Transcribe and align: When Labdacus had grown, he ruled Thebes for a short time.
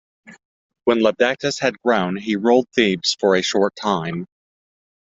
When 0.85 0.97
Labdacus 1.03 1.59
had 1.59 1.77
grown, 1.79 2.15
he 2.17 2.35
ruled 2.35 2.67
Thebes 2.69 3.15
for 3.19 3.35
a 3.35 3.43
short 3.43 3.75
time. 3.75 4.25